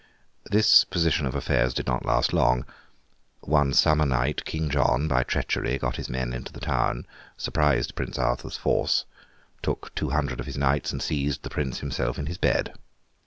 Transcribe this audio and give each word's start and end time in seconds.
This 0.49 0.83
position 0.83 1.27
of 1.27 1.35
affairs 1.35 1.75
did 1.75 1.85
not 1.85 2.03
last 2.07 2.33
long. 2.33 2.65
One 3.41 3.71
summer 3.71 4.03
night 4.03 4.45
King 4.45 4.67
John, 4.67 5.07
by 5.07 5.21
treachery, 5.21 5.77
got 5.77 5.97
his 5.97 6.09
men 6.09 6.33
into 6.33 6.51
the 6.51 6.59
town, 6.59 7.05
surprised 7.37 7.93
Prince 7.93 8.17
Arthur's 8.17 8.57
force, 8.57 9.05
took 9.61 9.93
two 9.93 10.09
hundred 10.09 10.39
of 10.39 10.47
his 10.47 10.57
knights, 10.57 10.91
and 10.91 11.03
seized 11.03 11.43
the 11.43 11.51
Prince 11.51 11.81
himself 11.81 12.17
in 12.17 12.25
his 12.25 12.39
bed. 12.39 12.73